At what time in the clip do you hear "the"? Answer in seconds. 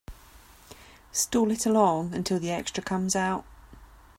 2.39-2.49